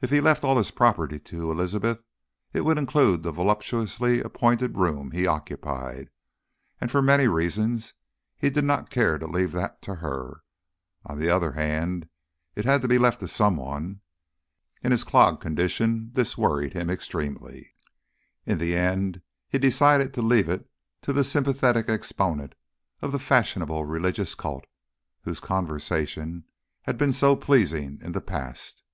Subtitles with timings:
[0.00, 2.00] If he left all his property to Elizabeth
[2.52, 6.10] it would include the voluptuously appointed room he occupied,
[6.80, 7.92] and for many reasons
[8.36, 10.44] he did not care to leave that to her.
[11.04, 12.08] On the other hand,
[12.54, 14.00] it had to be left to some one.
[14.84, 17.74] In his clogged condition this worried him extremely.
[18.46, 20.70] In the end he decided to leave it
[21.02, 22.54] to the sympathetic exponent
[23.02, 24.66] of the fashionable religious cult,
[25.22, 26.44] whose conversation
[26.82, 28.84] had been so pleasing in the past.